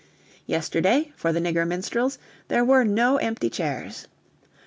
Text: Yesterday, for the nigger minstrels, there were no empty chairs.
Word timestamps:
Yesterday, 0.47 1.13
for 1.15 1.31
the 1.31 1.39
nigger 1.39 1.67
minstrels, 1.67 2.17
there 2.47 2.65
were 2.65 2.83
no 2.83 3.17
empty 3.17 3.51
chairs. 3.51 4.07